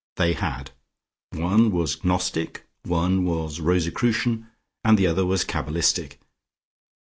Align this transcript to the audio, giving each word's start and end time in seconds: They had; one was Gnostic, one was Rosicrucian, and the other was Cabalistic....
They 0.15 0.33
had; 0.33 0.71
one 1.29 1.69
was 1.69 2.03
Gnostic, 2.03 2.65
one 2.81 3.23
was 3.23 3.59
Rosicrucian, 3.59 4.47
and 4.83 4.97
the 4.97 5.05
other 5.05 5.27
was 5.27 5.43
Cabalistic.... 5.45 6.17